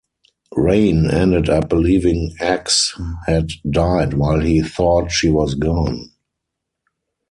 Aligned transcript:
Rayne 0.55 1.11
ended 1.11 1.47
up 1.47 1.69
believing 1.69 2.33
Ecks 2.39 2.99
had 3.27 3.49
died 3.69 4.15
while 4.15 4.39
he 4.39 4.63
thought 4.63 5.11
she 5.11 5.29
was 5.29 5.53
gone. 5.53 6.09